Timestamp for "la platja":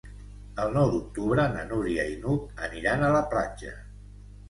3.21-3.79